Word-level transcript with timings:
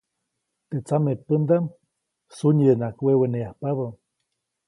Teʼ 0.69 0.85
samepändaʼm 0.87 1.65
sunyidenaʼajk 2.37 2.97
weweneyajpabä. 3.05 3.85